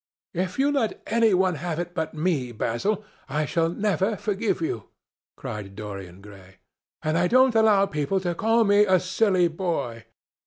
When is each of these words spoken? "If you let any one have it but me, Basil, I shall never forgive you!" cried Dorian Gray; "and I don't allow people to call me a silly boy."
"If 0.33 0.57
you 0.57 0.71
let 0.71 0.99
any 1.05 1.35
one 1.35 1.53
have 1.61 1.77
it 1.77 1.93
but 1.93 2.15
me, 2.15 2.51
Basil, 2.51 3.05
I 3.29 3.45
shall 3.45 3.69
never 3.69 4.17
forgive 4.17 4.59
you!" 4.59 4.85
cried 5.37 5.75
Dorian 5.75 6.21
Gray; 6.21 6.55
"and 7.03 7.19
I 7.19 7.27
don't 7.27 7.53
allow 7.53 7.85
people 7.85 8.19
to 8.21 8.33
call 8.33 8.63
me 8.63 8.83
a 8.85 8.99
silly 8.99 9.47
boy." 9.47 10.05